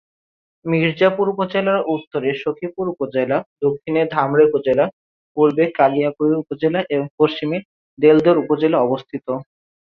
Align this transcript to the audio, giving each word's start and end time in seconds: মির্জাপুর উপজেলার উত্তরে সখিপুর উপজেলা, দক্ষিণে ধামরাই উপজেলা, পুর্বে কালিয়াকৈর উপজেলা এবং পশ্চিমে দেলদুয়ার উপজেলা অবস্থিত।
মির্জাপুর 0.65 1.25
উপজেলার 1.33 1.79
উত্তরে 1.95 2.29
সখিপুর 2.41 2.85
উপজেলা, 2.93 3.37
দক্ষিণে 3.63 4.01
ধামরাই 4.13 4.47
উপজেলা, 4.49 4.85
পুর্বে 5.37 5.65
কালিয়াকৈর 5.77 6.41
উপজেলা 6.43 6.79
এবং 6.93 7.05
পশ্চিমে 7.19 7.57
দেলদুয়ার 7.99 8.41
উপজেলা 8.43 8.77
অবস্থিত। 8.81 9.25